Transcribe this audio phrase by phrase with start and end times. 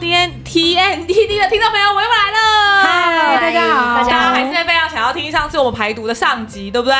[0.00, 2.82] 今天 TMDD 的听众朋友，我又来了。
[2.82, 6.94] 嗨，大家好，大家还是非常想要听上次我们排毒的上集，对不对？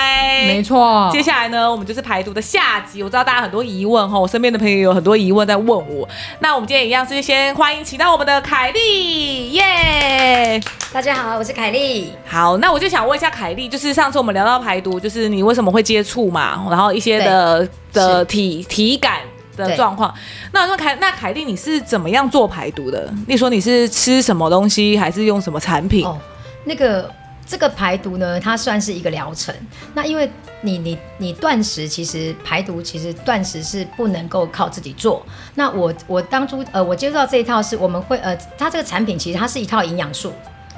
[0.46, 1.10] 没错。
[1.12, 3.02] 接下来呢，我们就是排毒的下集。
[3.02, 6.08] 我知道大家很多疑问哈，我身边的朋友有很多疑问在问我。
[6.38, 10.60] 那我们今天一样是先欢迎请到我们的凯莉，耶！
[10.92, 12.12] 大家好，我是凯莉。
[12.28, 16.64] 好，那我就想问一下凯莉，就是上次我们聊到排毒，就是你为什么会接触嘛？
[16.70, 19.18] 然后一些的的体体感。
[19.56, 20.14] 的状况，
[20.52, 23.12] 那我说凯，那凯蒂你是怎么样做排毒的？
[23.26, 26.04] 你说你是吃什么东西，还是用什么产品？
[26.04, 26.18] 哦，
[26.64, 27.10] 那个
[27.46, 29.54] 这个排毒呢，它算是一个疗程。
[29.94, 30.30] 那因为
[30.62, 35.24] 你你你断食，其实排毒其实断食是不能够靠自己做。
[35.54, 40.32] 那我我当初呃，我接触到这一套是我们会呃，它这个产品其实它是一套营养素。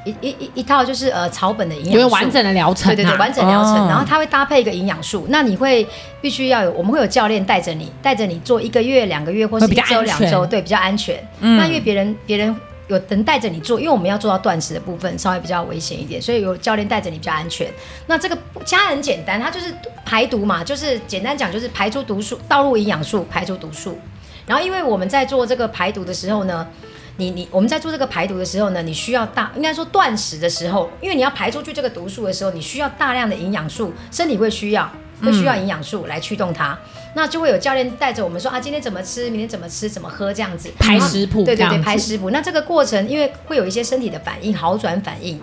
[0.07, 5.85] 一一一一套就是呃草本的营养完整的疗程，对对对，完整疗程，然后它会搭配一个营养素，那你会
[6.21, 11.19] 必须要有，我们会有教练带着你，带着你做一个月、两个月，或是一周、两周，对，比较安全。
[11.41, 12.55] 那因为别人别人
[12.87, 17.69] 有人带着你做，因为我们要做到断食的部分稍微比较危险一点，所以有教练带着你比较安全。
[18.07, 23.99] 那这个其他很简单，它就是排毒嘛，就是简单讲就是排出毒素，倒入营养素，排出毒素。
[24.47, 26.65] 然后因为我们在做这个排毒的时候呢。
[27.19, 34.91] 你你我们在做这个排毒的时候呢，你需要大应该说断食的时候，因为你要排出去这个毒素的时候，你需要大量的营养素，身体会需要
[35.23, 36.79] 会需要营养素来驱动它，嗯、
[37.15, 40.71] 那就会有教练带着我们说啊，今天怎么吃，明天怎么吃，怎么喝这样子。
[40.79, 42.31] 排食谱，对对对，排食谱。
[42.31, 45.41] 那这个过程因为会有一些身体的反应，好转反应，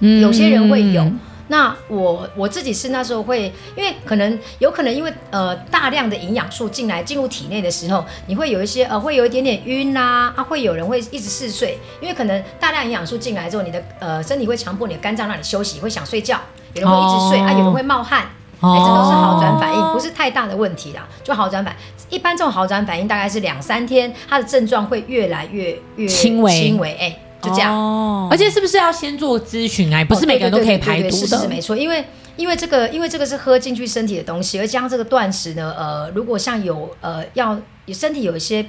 [0.00, 1.10] 嗯，有些人会有。
[1.48, 16.40] 那我我自己是那时候会，因为可能有可能因为呃大量的营养素进来进入体内的时候，你会有一些呃会有一点点晕啦，啊会有人会一直嗜睡，因为可能大量营养素进来之后，你的呃身体会强迫你的肝脏让你休息，会想睡觉，
[16.74, 18.26] 有人会一直睡、哦、啊，有人会冒汗，
[18.60, 26.52] 这都是好转反应，不是太大的问题啦，就好转反应，一般这种好转反应大概是两三天，它的症状会越来越越轻微。
[26.52, 27.18] 轻微哎。
[27.42, 30.04] 就这样，哦，而且是不是要先做咨询啊？
[30.04, 31.26] 不是每个人都可以排毒的。
[31.26, 32.04] 是是没错，因为
[32.36, 37.58] 因为这个因为这个是喝进去身体的东西，而加上这个断食呢，呃，如果像有呃要
[37.88, 38.64] 身体有一些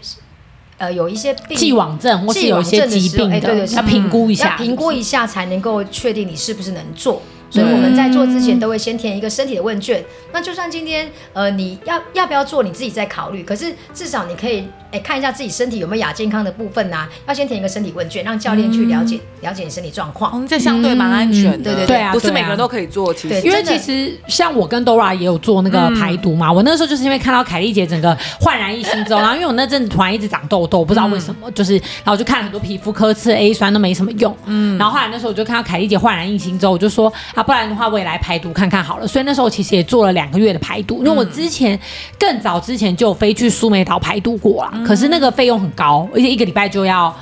[0.79, 7.21] 呃有一些病既往症或是有一些疾病的，哎，对对，要评估一下，要评估一下才能够确定你是不是能做。
[7.51, 10.01] 所以我们在做之前都会先填一个身体的问卷。
[10.01, 13.43] 嗯、那就算今天呃你要要不要做，你自己再考虑。
[13.43, 14.67] 可是至少你可以。
[14.93, 17.09] 哎，看一下自己身体有没有亚健康的部分呐、啊？
[17.27, 20.31] 要先填一个身体问卷，让教练去了解、嗯、了解你身体状况。
[20.35, 21.73] 嗯，这相对蛮安全的。
[21.73, 23.11] 对对对啊，不是每个人都可以做。
[23.11, 26.49] 其实，因为其实像我跟 Dora 也有做那个排毒嘛。
[26.49, 34.35] 嗯、我那时候就是因为看到凯丽姐整个焕然一新之后， 然后因为我那阵子突然一直长痘痘，不知道为什么，就是然后就看了很多皮肤科，吃 A 酸都没什么用。
[34.45, 39.07] 嗯，然后后来那时候我就看到凯丽姐焕然一新之后，我就说啊，不然的话我也来排毒看看好了。
[39.07, 41.79] 所以那时候我其实也做了两个月的排毒，因为我之前
[42.19, 47.13] 更早之前就有飞去苏梅岛排毒过了，嗯、可是那个费用很高，而且一个礼拜就要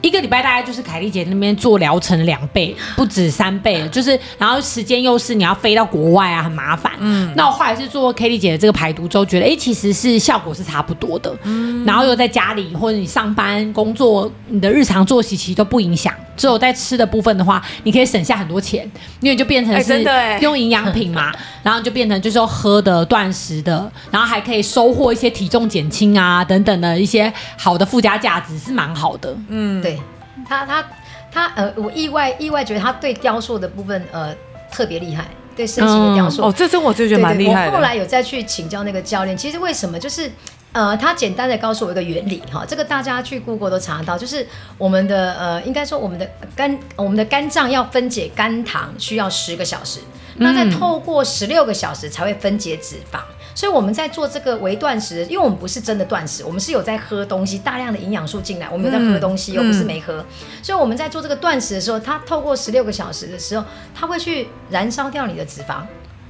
[0.00, 6.92] 一个礼拜，大概就是凯莉姐那边做疗程两倍，不止三倍，就是然后时间又是你要飞到国外啊，很麻烦。
[7.00, 11.34] 嗯，那我后来是做凯莉姐的这个排毒之后，觉得哎、欸，其实是效果是差不多的。
[11.42, 16.14] 嗯，然后又在家里或者你上班工作，你的日常作息其实都不影响。
[16.38, 18.90] 只有在吃的部分的话，你可以省下很多钱，
[19.20, 20.02] 因为就变成是
[20.40, 21.32] 用营养品嘛，
[21.62, 29.36] 然后就变成就是说喝的、断食的，然后还可以收获一些体重减轻啊等等的一些好的附加价值，是蛮好的。
[29.48, 30.00] 嗯，对，
[30.48, 30.84] 他他
[31.32, 34.32] 他呃，我意外意外觉得他对雕塑的部分呃
[34.70, 35.24] 特别厉害，
[35.56, 37.72] 对身形的雕塑、嗯、哦，这真我就觉得蛮厉害的。
[37.72, 40.30] 我后来有再去请教那个教练，其实为什么就是。
[40.72, 44.46] 呃，他简单的告诉我一个原理哈，这个大家去 Google 都查得到，就是
[44.76, 50.00] 我们的呃，应该说我们的肝，我们的肝脏要分解肝糖需要十个小时，
[50.36, 53.20] 那再透过十六个小时才会分解脂肪，
[53.54, 60.24] 所以我们在做这个微断食，因为我们不是真的断食，我们是有在喝东西，大量的营养素进来，我们有在喝东西，又不是没喝，
[60.62, 63.64] 所以我们在做这个断食的时候，它透过十六个小时的时候，
[63.94, 65.80] 它会去燃烧掉你的脂肪，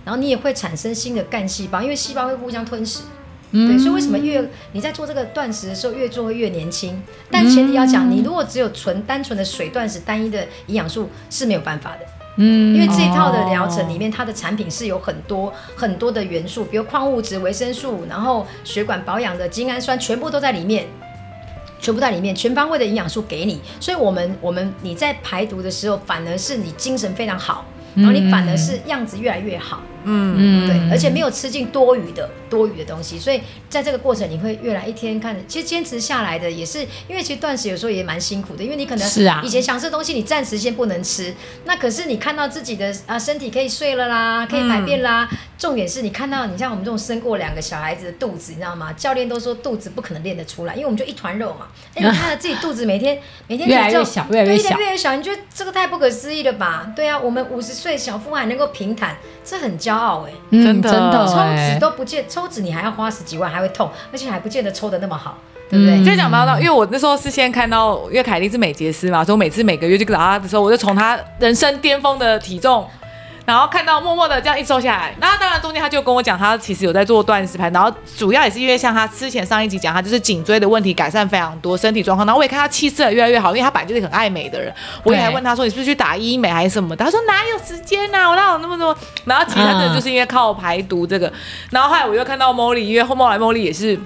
[0.05, 3.01] 然后你也会产生新的干细胞，因为细胞会互相吞噬。
[3.51, 7.01] 对，所以为什么越你在做这个断食的时候，越做会越年轻？
[7.31, 12.07] 但前提要讲，你如果只有纯单纯的水断食，单一的营养素是没有办法的。
[12.37, 20.87] 嗯，因为这一套的疗程里面，它的产品是有很多很多的元素，比如矿物质、维生素，然后血管保养的精氨酸，全部都在里面。
[21.81, 29.81] 全部在里面，全方位的营养素给你，所以我们我们你在排毒的时候，反而是你精神非常好，然后你反而是样子越来越好。
[30.03, 41.35] 嗯嗯，对，而且没有吃进多余的多余的东西，所以在这个过程你会越来一天看着，其实坚持下来的也是因为其实断食有时候也蛮辛苦的，因为你可能是啊，以前想吃的东西你暂时先不能吃，
[41.65, 48.93] 那可是你看到自己的啊身体可以睡了啦，可以排便啦，嗯、重点是你看到你像我们这种生过两个小孩子的肚子，你知道吗？
[48.95, 56.93] 教练都说肚子不可能练得出来，因为我们就一团肉嘛，哎，你看到自己肚子每天每天越来越小，越来越小，越来越小，你觉得这个太不可思议了吧？
[56.97, 60.37] 对啊，我们五十岁小腹还能够平坦，这很骄傲哎、欸。
[60.51, 65.37] 嗯真的，抽脂都不见，抽脂你还要花十几万，还会痛，而且还不见得抽的那么好，
[65.69, 66.05] 对不对？
[66.05, 72.87] 就讲到，因为我那时候是先看到，因为凯莉是美睫师嘛，所以我每次每个月去找她的时候，我就从她人生巅峰的体重。
[73.49, 82.27] 然后看到默默的这样一瘦下来，那当然中间他就跟我讲，他其实有在做断食盘，然后主要也是因为像他之前上一集讲，他就是颈椎的问题改善非常多，身体状况。
[82.27, 84.71] 然后我也看他气色越来越好，因为他本来就是很爱美的人。
[85.03, 86.95] 我也还问他说，你是不是去打医美还是什么？
[86.95, 88.95] 他说哪有时间呐、啊，我哪有那么多。
[89.25, 91.33] 然后其他的就是因为靠排毒这个。
[91.71, 93.99] 然后后来我又看到 Molly，因为后来 Molly 也是。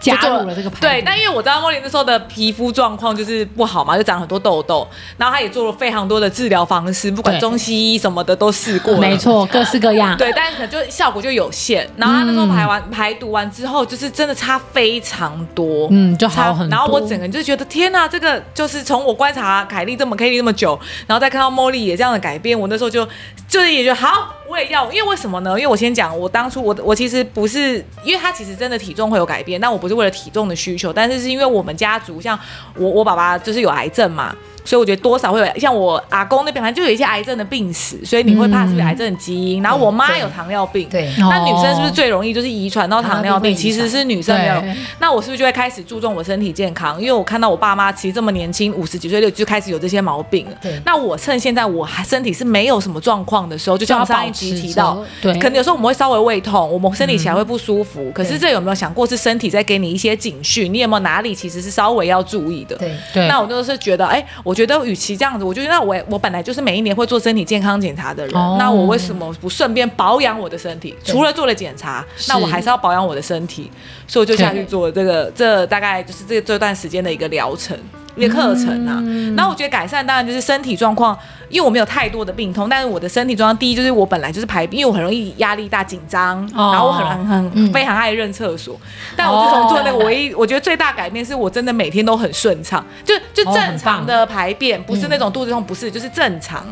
[0.00, 4.88] 加入了这个牌，对，但因为我知道茉莉那时候的皮肤状况就是不好嘛，就长很多痘痘，
[5.18, 11.86] 然后她也做了非常多的治疗方式，不管中西医什么的都试过了，没错，各式各样， 对，但是可能就效果就有限。
[11.96, 16.70] 然后她那时候排完、嗯、排毒完之后，就是真的差非常多，嗯，就好很多。
[16.70, 23.06] 然后我整个人就觉得天哪，这个就是从我观察凯莉这么 K 莉这么久，然后再看到茉莉也这样的改变，我那时候就
[23.46, 25.50] 就是也觉得好，我也要，因为为什么呢？
[25.50, 32.36] 因为我先讲，我当初我我其实不是，因为他其实真的体重会有改变，但我不是为了体重的需求，但是是因为我们家族像
[32.76, 34.34] 我我爸爸就是有癌症嘛。
[34.70, 39.60] 所以我觉得多少会有，像我阿公那边，反正就有一些癌症的病史，所以你会怕是不是癌症的基因。
[39.60, 43.52] 然后我妈有糖尿病，对，那女生是不是最容易就是遗传到糖尿病？
[43.52, 44.62] 其实是女生没有。
[45.00, 47.00] 那我是不是就会开始注重我身体健康？
[47.00, 50.52] 因为我看到我爸妈其实这么年轻，五十几岁就就开始有这些毛病了。
[50.62, 58.08] 对，那我趁现在我还身体是没有什么状况的时候，就像我上一集提到，对，可能有时候我们会稍微胃痛，我们身体起来会不舒服。
[58.14, 60.72] 可是这有没有想过是身体在给你一些警讯？
[60.72, 62.76] 你有没有哪里其实是稍微要注意的？
[62.76, 63.26] 对对。
[63.26, 65.44] 那我就是觉得，哎，我觉得与其这样子。
[65.44, 70.94] 我觉得那我我本来就是每一年会做身体健康检查的人，哦、那我为什么不顺便保养我的身体？
[71.02, 73.70] 除了做了检查，那我还是要保养我的身体，
[74.06, 77.78] 所以我就下去做这个，这大概就是这这段时间的一个疗程。
[78.16, 79.02] 一个课程啊，
[79.36, 81.16] 然后我觉得改善当然就是身体状况，
[81.48, 88.78] 因为我没有太多的病痛，但是我的身体状况第一就是我本来就是排，因为我很容易压力大紧张，然后我很很很非常爱认厕所，
[89.16, 96.66] 但我自从做那个唯一我觉得最大改变是我真的每天都很顺畅，就就正常的排便，不是那种肚子痛，不是就是正常。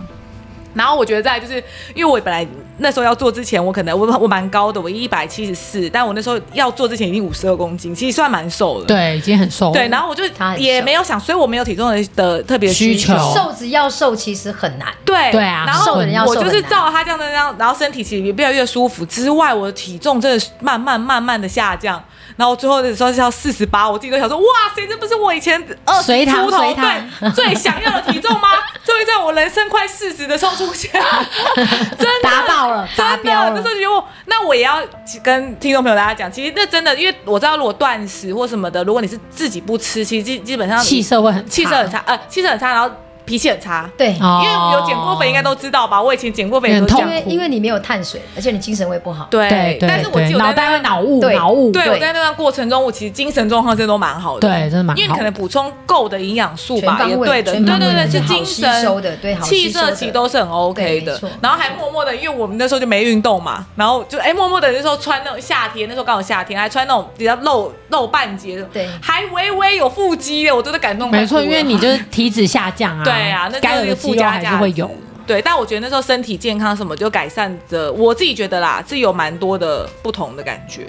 [0.74, 1.54] 然后我觉得在就是
[1.94, 2.46] 因为我本来
[2.78, 8.86] 那时候要做之前，我可能我我蛮高的，我一百七十四，但我那时候要做之前已经五十二公斤，其实算蛮瘦的。
[8.86, 9.72] 对，已经很瘦了。
[9.72, 10.24] 对，然后我就
[10.56, 13.12] 也没有想，所以我没有体重的的特别需求。
[13.34, 14.88] 瘦子要瘦其实很难。
[15.04, 15.94] 对对啊，然后
[16.26, 22.02] 我就是照他这样的这样，然后身体其实也越来越舒服之外，我的体重真的慢慢慢慢的下降。
[22.36, 24.44] 然后最后的时候是要四十八，我自己都想说，哇
[24.76, 28.50] 塞，这不是我以前二十出头对最想要的体重吗？
[28.86, 30.88] 终于在我人生快四十的时候出现，
[31.98, 33.32] 真的达到了， 真的。
[33.50, 34.82] 那时候觉得，那我也要
[35.22, 42.90] 跟听众朋友大家讲，其实那真的，因为我知道如果断食或什么的，如果你是自己不吃，其实基基本上气色会很气色很差，呃，气色很差，然后。
[43.28, 46.00] 脾气很差，对，因为有减过肥，应该都知道吧？
[46.00, 49.28] 我以前减过肥，很痛，因为因为你没有碳水，而且你精神会不好。
[49.30, 51.70] 对，但是我记得脑袋会脑雾，脑雾。
[51.70, 54.48] 对，我在那段过程中，我其实精神状况真的都蛮好的。
[54.48, 55.00] 对，真的蛮好。
[55.00, 61.20] 因为你可能补充够的营养素吧，也对的，对对对，是精神收的，对，气色其实都是很 OK 的。
[61.40, 71.10] 然后还默默的，因为我们那时候就没运动嘛，然后就哎默默的那时候穿那种夏天，那时候刚好夏天，还穿那种比较露露半截的，对，还微微有腹肌的，我真的感动。
[71.10, 73.02] 没错，因为你就是体脂下降啊。
[73.08, 73.96] 对啊，那该有的。
[73.96, 74.90] 附加还是会有，
[75.26, 80.86] 对，但我觉得那时候身体健康什么就改善的，我自己觉得啦，是有蛮多的不同的感觉，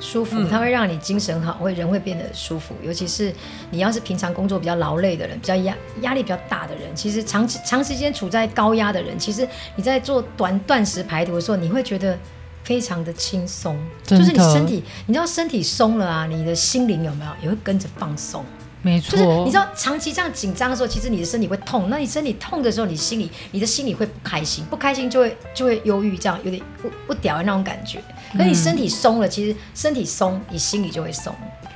[0.00, 3.34] 舒服，它会让你精神好，会人会变得舒服，尤其是
[3.70, 9.46] 你要是平常工作比较劳累的人，比较压压力比较大的人，其实长期长时间处在高压的人，其实
[9.76, 12.16] 你在做短断食排毒的时候，你会觉得
[12.62, 18.44] 非常的轻松，就是你身体，你知道身体松了啊，你的心灵有没有也会跟着放松。
[18.82, 21.88] 没错，就是你知道，长期这样紧张的时候，其实你的身体会痛。
[21.88, 28.02] 那你身体痛的时候，你心里，你的心里会不开心，不开心就会就会忧郁，这样有点不不屌的那种感觉。
[28.32, 31.34] 可是你身体松了，其实身体松，你心里就会松。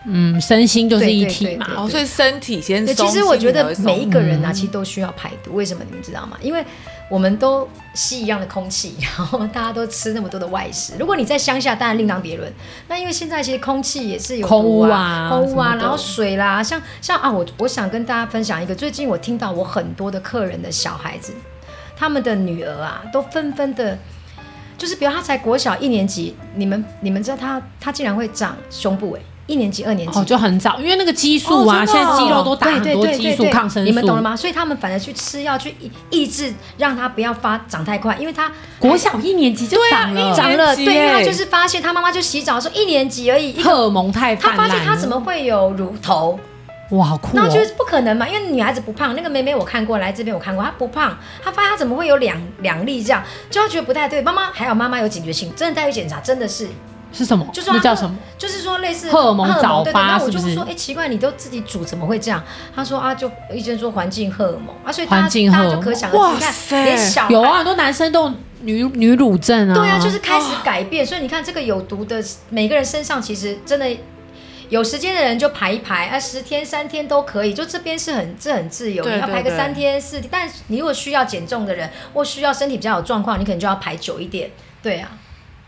[0.08, 1.66] 嗯，身心就是一体嘛。
[1.76, 3.06] 哦，所以身体先松。
[3.06, 5.54] 其实我觉得每一个人啊，其实都需要排毒。
[5.54, 6.36] 为什么你们知道吗？
[6.40, 6.64] 因为
[7.08, 10.94] 我们都吸一样的空气， 然后大家都吃那么多的外食。
[10.98, 12.52] 如果你在乡下，当然另当别论。
[12.88, 21.32] 那因为现在其实空气也是有毒啊，空污啊，然后水啦，像像啊，我我想跟大家分享一个，最近我听到我很多的客人的小孩子，
[21.96, 23.96] 他们的女儿啊，都纷纷的，
[24.76, 29.26] 就是比如他才国小一年级，你们你们知道他他竟然会长胸部哎、欸。
[29.46, 34.36] 一年级、二年级哦，就很早，因为那个激素啊，哦、现在肌肉都打很多激素、抗生素，你们懂了吗？
[34.36, 35.74] 所以他们反而去吃药去
[36.10, 46.38] 抑制，让他不要发长太快，因为他国小一年级就长了，长了，对，因为他就是发现他妈妈就洗澡的时候一年级而已，荷尔蒙太泛滥，他发现他怎么会有乳头？
[46.90, 47.40] 哇，好酷、哦！
[47.42, 54.22] 那就是不可能嘛，因为女孩子不胖，那个妹妹我看过，来这边我看过，她不胖，她发现她怎么会有两两粒这样，就她觉得不太对。
[54.22, 56.68] 妈妈还有，妈妈有警觉性，真的带去检查，真的是。
[57.12, 57.44] 是什么？
[57.52, 58.16] 就是那叫什么？
[58.66, 60.54] 就是说类似荷尔蒙早发，是不是？
[60.54, 62.42] 说哎，奇怪，你都自己煮，怎么会这样？
[62.74, 68.30] 他说啊，就医生说环境荷尔蒙啊，所以环境荷尔蒙就可想而知，你看，连小有啊，很多男生都
[68.62, 71.06] 女女乳症啊，对啊，就是开始改变。
[71.06, 73.86] 所以你看，这个有毒的，每个人身上其实真的
[74.68, 77.54] 有时间的人就排一排啊，十天三天都可以。
[77.54, 80.28] 就这边是很这很自由，你要排个三天四天。
[80.32, 84.50] 但你如果需要减重的人，或需要身体比较有状况，你可能就要排久一点。
[84.82, 85.10] 对啊。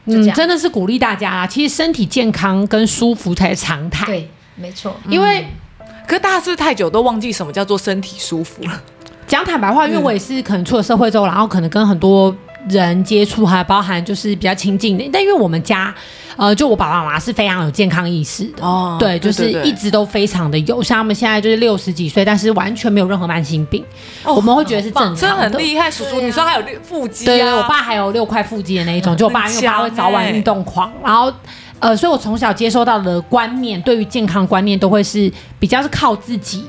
[0.08, 1.46] 嗯，真的是鼓励大家啦。
[1.46, 4.06] 其实身体健康跟舒服才是常态。
[4.06, 4.96] 对，没错。
[5.08, 5.46] 因为，
[5.80, 8.82] 嗯、可是大家是不是太久都忘记什么叫做身体舒服了？
[9.26, 12.34] 讲坦白话，因为我也是可能出了社会之后，然后可能跟很多。
[12.68, 15.94] 人接触还包含就是比较亲近的，但因为我们家，
[16.36, 23.84] 呃，就我爸爸妈妈是非常有健康意识的，哦，对，就是一直都非常的有，像他们现在就是六十几岁，但是完全没有任何慢性病，
[24.24, 25.90] 哦、我们会觉得是正常的，真的很厉害。
[25.90, 27.26] 叔叔，你说还有六腹肌、啊？
[27.26, 31.32] 对，我爸还有六块腹肌的那一种，就我爸因为我爸会早晚运动狂，然后
[31.78, 36.64] 呃，所以我从小接收到的观念，对于健康观念都会是比较是靠自己。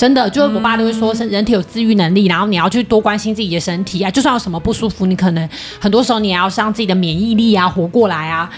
[0.00, 4.10] 真的，就是我爸都会说，身人体有自愈能力，嗯、然后你要去多关心自己的身体啊。
[4.10, 5.46] 就算有什么不舒服，你可能
[5.78, 8.50] 很多时候你也要让自己的免疫力啊活过来啊，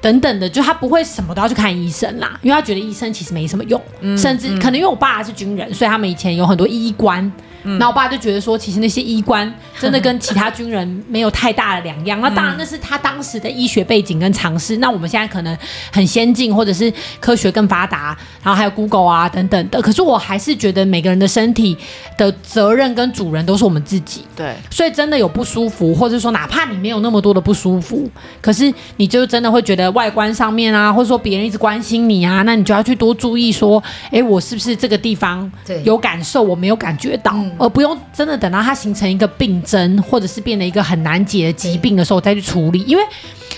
[0.00, 0.48] 等等的。
[0.48, 7.30] 就他不会什么都要去看医生啦，因为他觉得医生其实没什么用，嗯、甚至可能因为我爸是军人，所以他们以前有很多医官。
[7.76, 12.20] 那、嗯、我爸就觉得说，其实那些医官真的跟其他军人没有太大的两样。
[12.20, 14.78] 那当然那是他当时的医学背景跟常识。
[14.78, 15.56] 那我们现在可能
[15.92, 19.82] 很先进，或者是科学更发达，然后还有 Google 啊等等的。
[19.82, 21.76] 可是我还是觉得每个人的身体
[22.16, 24.24] 的责任跟主人都是我们自己。
[24.34, 24.54] 对。
[24.70, 28.08] 所以真的有不舒服，或者说哪怕你没有那么多的不舒服，
[28.40, 35.50] 可是你就真的会觉得外观上面啊，或者说别人一直关心你啊，那你就要去多注意说，哎，我是不是这个地方
[35.84, 37.34] 有感受，我没有感觉到。
[37.58, 42.82] 而不用真的等到它形成一个病症，或者是变得一个很难解的疾病的时候再去处理。
[42.84, 43.02] 因为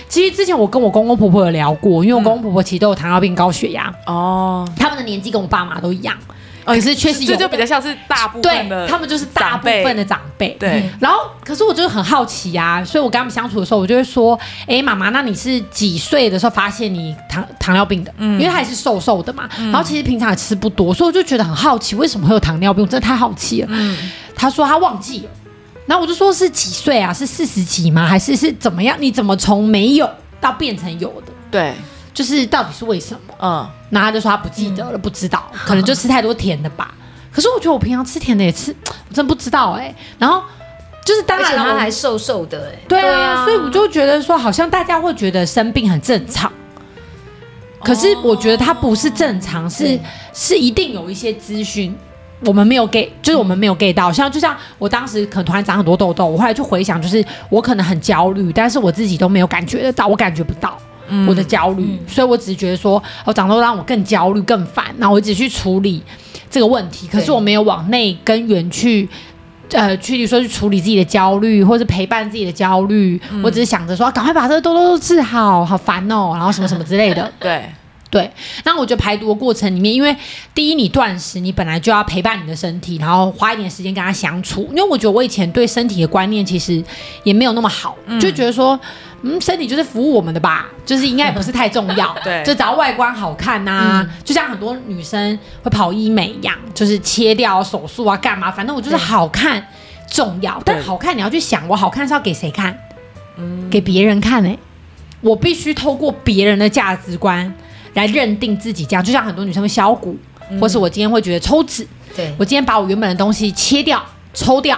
[0.09, 6.15] 其实之前我跟我公公婆婆有聊过，因为我公公婆婆其实都有糖尿病、高血压哦，他们的年纪跟我爸妈都一样。
[6.65, 10.55] 可是确实有，这就比较像是大部分的，他们就是大部分的长辈。
[10.59, 18.13] 对，然后可是我就是很好奇啊，所以我跟他们相处的时候，我就会说：“哎，妈妈，那你是几岁的时候发现你糖糖尿病的？
[18.17, 19.49] 嗯，因为他还是瘦瘦的嘛。
[19.57, 22.83] 然后其实平常也吃不多，所以我就觉得很好奇，为什么会有糖尿病？
[22.83, 23.67] 我真的太好奇了。
[23.71, 23.97] 嗯，
[24.35, 25.29] 他说他忘记了，
[25.85, 27.13] 然后我就说是几岁啊？
[27.13, 28.05] 是四十几吗？
[28.05, 28.95] 还是是怎么样？
[28.99, 31.33] 你怎么从没有到变成有的？
[31.49, 31.73] 对。”
[32.13, 33.33] 就是到底是为什么？
[33.41, 36.93] 嗯，然后他就说他不记得了，嗯、不知道，可能就吃太多甜的吧。
[37.31, 38.75] 可是我觉得我平常吃甜的也吃，
[39.09, 39.95] 我真不知道哎、欸。
[40.19, 40.43] 然后
[41.05, 46.51] 就是当然他还瘦瘦的哎、欸，对啊，所以我就觉得说，好像大家会觉得生病很正常。
[47.83, 49.97] 可是我觉得他不是正常，是
[50.33, 51.95] 是一定有一些资讯
[52.41, 54.11] 我们没有给，就是我们没有给到。
[54.11, 60.77] 像就像我当时可能突然长很多痘痘，我后来就回想，就是我可能很焦虑，但是我自己都没有感觉得到，我感觉不到。
[61.27, 66.01] 我的焦虑，嗯、所以我只是觉得说，我长痘让我更焦虑、更烦，然后我只去处理
[66.49, 69.07] 这个问题，可是我没有往内根源去，
[69.71, 77.31] 呃，去说去处理自己的焦虑，或是陪伴自己的焦虑，嗯、我只是想着说，赶快把这个痘痘治好，好烦哦，然后什么什么之类的。
[77.39, 77.63] 对
[78.11, 78.29] 对，
[78.65, 80.15] 那我觉得排毒的过程里面，因为
[80.53, 86.83] 第一你断食，你本来就要陪伴你的身体，然后花一点时间跟他相处，因为我觉得我以前对身体的观念其实
[87.23, 88.79] 也没有那么好，嗯、就觉得说。
[89.23, 98.51] 嗯，身体就是服务我们的吧，就是应该也不是太重要，对，就只要外观好看呐、啊，嗯、就像很多女生会跑医美一样，就是切掉手术啊，干嘛？
[98.51, 99.63] 反正我就是好看
[100.09, 102.75] 重要，但好看你要去想，我好看是要给谁看？
[103.37, 104.57] 嗯，给别人看呢、欸？
[105.21, 107.53] 我必须透过别人的价值观
[107.93, 110.17] 来认定自己，这样就像很多女生会削骨，
[110.49, 114.77] 嗯、或是我今天会觉得抽脂，对我今天把我原本的东西切掉、抽掉。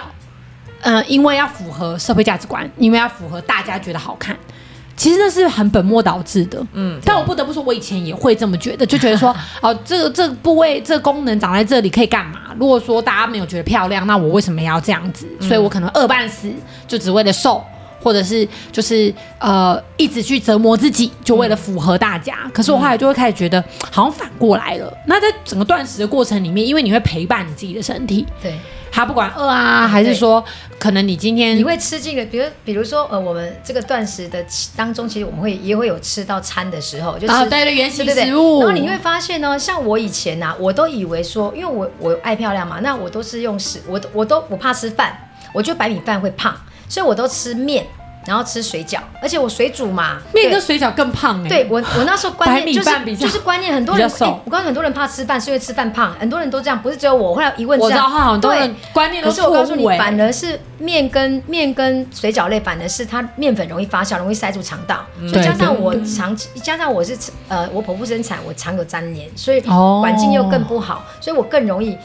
[0.86, 4.36] 嗯，因为要符合社会价值观，因为要符合大家觉得好看，
[4.94, 6.62] 其实那是很本末倒置的。
[6.74, 12.54] 嗯，但我不得不说，我以前也会这么觉得，就觉得说， 哦，这个这个部位这个功能长在这里可以干嘛？
[12.58, 15.26] 如果说大家没有觉得漂亮，那我为什么要这样子？
[15.40, 16.52] 所以我可能饿半死，
[16.86, 17.64] 就只为了瘦。
[18.04, 22.36] 或者是就是呃一直去折磨自己，就为了符合大家。
[22.44, 24.92] 嗯、可是我后来就会开始觉得，好像反过来了。
[25.06, 28.54] 那在整个断食的过程里面，因为你会陪伴你自己的身体，对，
[28.92, 30.44] 他不管饿啊，还是说
[30.78, 34.44] 可能你今天你会吃进个，比如比如说呃，我们这个断食的
[34.76, 38.60] 当中，其实我们会也会有吃到餐的时候，就是啊，对对，原型食物。
[38.60, 45.16] 然后你会发现呢，像我以前呐、啊，我都以为说，因为我我爱漂亮嘛，那我都是用食，我都我都我怕吃饭，
[45.52, 46.54] 我觉得白米饭会胖，
[46.88, 47.86] 所以我都吃面。
[48.26, 51.48] 然后吃水饺，而且我水煮嘛，面跟水饺更胖哎、欸。
[51.48, 57.34] 对我，我那时候观念就是就是观念，很多人、欸、我告诉很多人怕吃饭是因为吃饭胖，很多人都这样，不是只有我。
[57.34, 65.04] 后来一问，我知道很多人观念都是我告诉你，反而是面跟面跟水饺类，反而是它面粉容易发酵，容易塞住肠道。
[65.20, 67.16] 嗯、所以加上我长期，加上我是
[67.48, 71.96] 呃我剖腹生产，我肠有粘连，所以环境又更不好，所以我更容易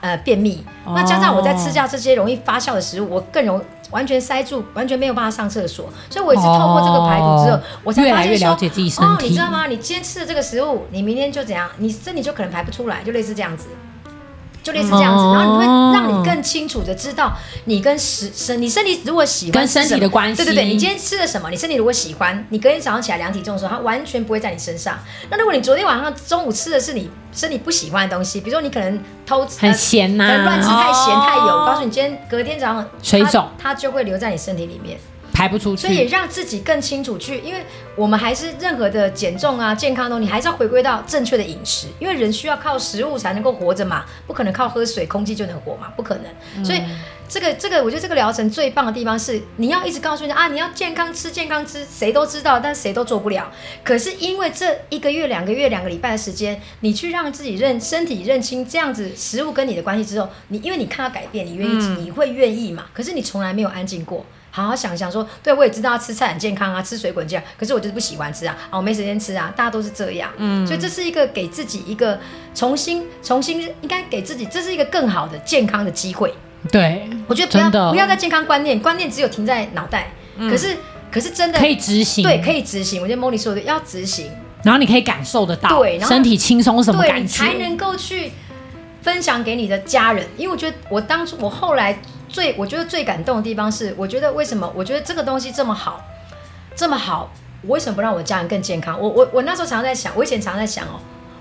[0.00, 0.64] 呃便秘。
[0.84, 3.62] 哦、那加上我在吃下这些容易发酵的食物，我更容易。
[3.92, 8.56] 完全塞住，完全没有办法上厕所，所以我也是透过这个排毒之后，哦、我才发现说。
[9.04, 9.66] 哦，你知道吗？
[9.66, 13.66] 你今天吃的这个食物，你明天就怎样，你身体就可能排不出来，就类似这样子，
[14.62, 24.98] 就类似这样子，哦、然后你会让你更清楚的知道你跟食身，你身体如果喜欢跟身体的关系，对对对，你今天吃了什么，你身体如果喜欢，你隔天早上起来量体重的时候，它完全不会在你身上。
[25.30, 27.10] 那如果你昨天晚上中午吃的是你。
[27.34, 31.46] 身体不喜欢的东西，比如说你可能偷吃很咸呐、啊，乱吃太咸太油。
[31.46, 34.98] 我告诉你，今天隔天早上水肿，它就会留在你身体里面，
[35.32, 35.82] 排不出去。
[35.86, 37.64] 所以也让自己更清楚去，因为
[37.96, 46.64] 我们还是任何的减重啊、健康的东西，还是要回归到正确的饮食，因为人需要靠食物才能够活着嘛，不可能靠喝水、空气就能活嘛，不可能。
[46.64, 46.78] 所以。
[46.78, 47.00] 嗯
[47.32, 53.50] 这个这个，我觉得这个疗程最棒的地方是，你要一直告诉人家啊，你要健康吃，健康吃，谁都知道，但谁都做不了。
[53.82, 62.84] 可是因为这一个月、两个月、两个礼拜的时间，你去让自己认身体认清这样子食物跟你的关系之后，你因为你看到改变，你愿意，嗯、你会愿意嘛？
[62.92, 72.20] 可是你从来没有安静过，好好想想说，对我也知道吃菜很健康啊，吃水果这样，可是我就是不喜欢吃啊，啊，我没时间吃啊，大家都是这样，嗯，所以这是一个给自己一个
[72.54, 76.32] 重新重新应该给自己，这是一个更好的健康的机会。
[76.70, 80.12] 对，我觉得不要不要再健康观念，观念只有停在脑袋。
[80.36, 80.76] 嗯、可是
[81.10, 83.02] 可是真的可以执行，对，可以执行。
[83.02, 84.30] 我觉得 Molly 说的要执行，
[84.62, 88.30] 然后你可以感受得到，对，然后身体轻松什么感觉，你才能够去
[89.02, 90.26] 分享给你的家人。
[90.36, 91.98] 因为我觉得我当初我后来
[92.32, 96.02] 最我觉得最感动的地方是，我觉得为什么我觉得这个东西这么好，
[96.74, 97.30] 这么好，
[97.62, 98.98] 我为什么不让我家人更健康？
[98.98, 100.98] 我我我那时候常常在想，我以前常常在想哦，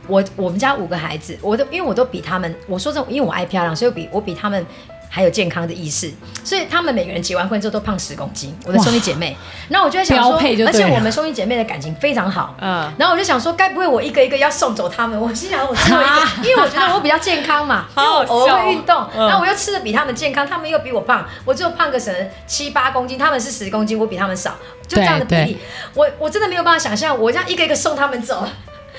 [0.07, 4.65] 我我们家五个孩子，我都因为我都比他们，我说这种，因为我爱漂亮，所以我比我比他们。
[5.13, 6.09] 还有健康的意识，
[6.41, 8.57] 所以他们每个人结完婚之后都胖十公斤。
[8.65, 9.35] 我的兄弟姐妹，
[9.67, 12.55] 那我就在想说，而且我们兄弟姐妹的感情非常好。
[12.61, 15.19] 嗯，然后我就想说，该不会我一个一个要送走他们？
[15.19, 24.55] 我心想，我最后一个， 因为我觉得我比较健康嘛， 因为我偶尔会运动，然后我又吃的比他们健康，他们又比我胖，我只有胖个什么七八公斤，他们是十公斤，我比他们少，
[24.87, 25.57] 就这样的比例，
[25.93, 28.47] 我我真的没有办法想象，我这样一个一个送他们走。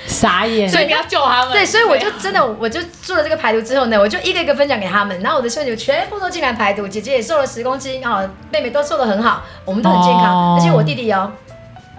[0.07, 1.53] 傻眼，所以你要救他们。
[1.53, 11.31] 对，所以我就真的，我就做了这个排毒之后呢，我就一个一个分享给他们，然后我的兄弟全部都进来排毒，姐姐也瘦了十公斤，哦，妹妹都瘦得很好，我们都很健康，而且我弟弟哦，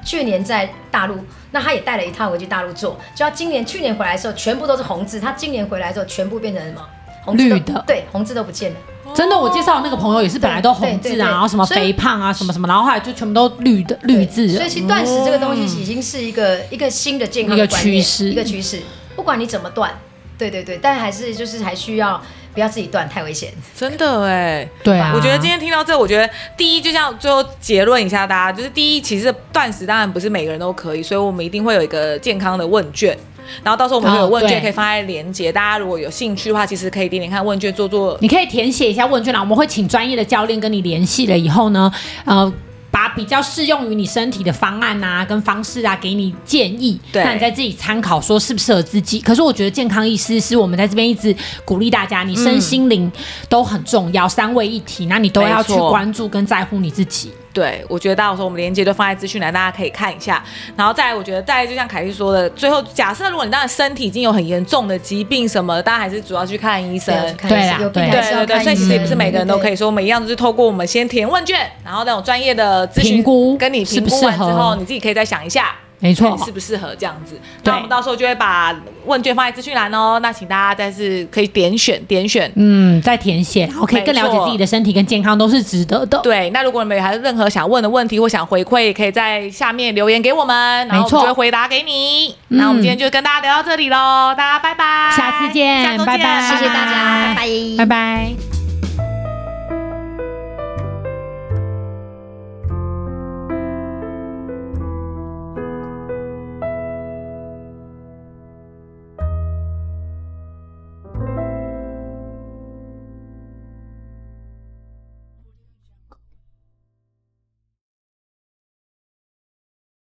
[0.03, 1.17] 去年在大陆，
[1.51, 6.81] 那他也带了一套回去大陆做，就他今年去年回来的时候，全部都是红字，他今年回来之后，全部变成什么？
[7.23, 8.77] 红字绿的，对，红字都不见了。
[9.13, 14.47] 真的，我介绍的那个朋友也是本来都红字啊，然后什么肥胖啊，什么什么，然后后来就全部都绿的绿字。
[14.49, 18.81] 所以其实断食这个东西已经是一个一个新的健康一个趋势，一个趋势。
[19.15, 19.91] 不管你怎么断，
[20.37, 22.19] 对对对，但还是就是还需要
[22.55, 23.53] 不要自己断，太危险。
[23.75, 25.11] 真的哎，对啊。
[25.13, 33.15] 我觉得今天听到这，我觉得第一就像最后结论一下，大家就是第一，其实断食当然不是每个人都可以，所以我们一定会有一个健康的问卷。
[33.63, 38.17] 然后到时候我们会有问卷可以放在连接，大家如果有兴趣的话，其实可以点点看问卷做做。
[38.21, 41.91] 你可以填写一下问卷啦，我们会请专业的教练跟你联系了以后呢，
[42.25, 42.51] 呃，
[42.91, 49.19] 把比较适用于你身体的方案啊跟方式啊给你建议，对，那你再自己参考说适不适合自己。
[49.19, 53.11] 可是我觉得健康意识是我们在这边一直鼓励大家，你身心灵
[53.49, 57.31] 都很重要，嗯、三位一体，那你都要去关注跟在乎你自己。
[57.53, 60.43] 对，我觉得到时候我们连接都放在资讯栏，大家可以看一下。
[60.75, 67.13] 然后再来，我觉得再来就像凯西说的，最后假设如果你当然身体已经有很严重的疾病什么，大家还是主要去看医生。
[67.47, 75.75] 对啊，对对对，所以其实也不是每个人都可以说，我们一样都是透过我们先填问卷，然后那种专业的咨询评估跟你评估完之后，你自己可以再想一下。
[76.03, 77.39] 没错适不适合这样子。
[77.63, 80.19] 对那我们到时候就会把问卷放在资讯栏哦。
[80.21, 86.19] 那请大家再次可以点选点选，嗯，再填写，然后可以更了解自己的身体跟健康，都是值得的。
[86.19, 90.55] 对，那如果你们有还有任何想问的问题或想回馈，也可以在下面留言给我们，
[90.89, 92.35] 然后我们就会回答给你。
[92.49, 98.52] 那我们今天就跟大家聊到这里喽，大家拜拜，下次见，下周见拜拜，谢谢大家，拜拜，拜拜。